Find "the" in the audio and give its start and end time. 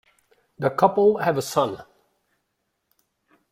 0.57-0.71